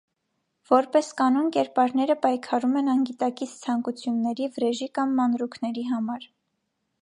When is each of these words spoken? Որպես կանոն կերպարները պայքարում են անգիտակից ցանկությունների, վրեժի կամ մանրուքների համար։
Որպես 0.69 1.09
կանոն 1.19 1.51
կերպարները 1.57 2.15
պայքարում 2.23 2.73
են 2.81 2.89
անգիտակից 2.95 3.53
ցանկությունների, 3.67 4.49
վրեժի 4.57 4.89
կամ 5.01 5.15
մանրուքների 5.21 5.85
համար։ 5.93 6.27